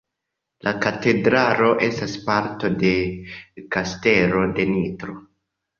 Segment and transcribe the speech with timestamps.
[0.67, 2.95] La katedralo estas parto de
[3.77, 5.21] Kastelo de Nitro.